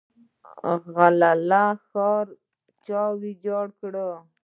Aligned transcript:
غلغله 0.93 1.65
ښار 1.87 2.25
چا 2.85 3.01
ویجاړ 3.21 3.67
کړ؟ 3.79 3.95